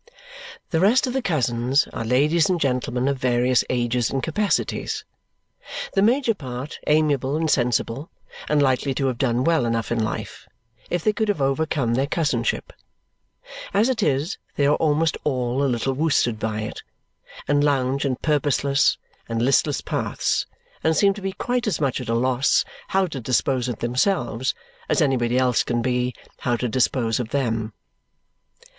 The 0.71 0.79
rest 0.79 1.05
of 1.05 1.13
the 1.13 1.21
cousins 1.21 1.87
are 1.93 2.03
ladies 2.03 2.49
and 2.49 2.59
gentlemen 2.59 3.07
of 3.07 3.19
various 3.19 3.63
ages 3.69 4.09
and 4.09 4.23
capacities, 4.23 5.05
the 5.93 6.01
major 6.01 6.33
part 6.33 6.79
amiable 6.87 7.35
and 7.37 7.47
sensible 7.47 8.09
and 8.49 8.63
likely 8.63 8.95
to 8.95 9.05
have 9.05 9.19
done 9.19 9.43
well 9.43 9.63
enough 9.63 9.91
in 9.91 10.03
life 10.03 10.47
if 10.89 11.03
they 11.03 11.13
could 11.13 11.27
have 11.27 11.39
overcome 11.39 11.93
their 11.93 12.07
cousinship; 12.07 12.73
as 13.75 13.89
it 13.89 14.01
is, 14.01 14.39
they 14.55 14.65
are 14.65 14.73
almost 14.77 15.19
all 15.23 15.63
a 15.63 15.69
little 15.69 15.93
worsted 15.93 16.39
by 16.39 16.61
it, 16.61 16.81
and 17.47 17.63
lounge 17.63 18.03
in 18.03 18.15
purposeless 18.15 18.97
and 19.29 19.43
listless 19.45 19.81
paths, 19.81 20.47
and 20.83 20.97
seem 20.97 21.13
to 21.13 21.21
be 21.21 21.33
quite 21.33 21.67
as 21.67 21.79
much 21.79 22.01
at 22.01 22.09
a 22.09 22.15
loss 22.15 22.65
how 22.87 23.05
to 23.05 23.19
dispose 23.19 23.67
of 23.67 23.77
themselves 23.77 24.55
as 24.89 24.99
anybody 24.99 25.37
else 25.37 25.63
can 25.63 25.79
be 25.79 26.11
how 26.39 26.55
to 26.55 26.67
dispose 26.67 27.19
of 27.19 27.29
them. 27.29 27.71